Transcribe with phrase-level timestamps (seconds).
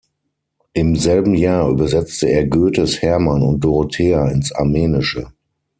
[0.73, 5.31] Im selben Jahr übersetzte er Goethes Hermann und Dorothea ins Armenische.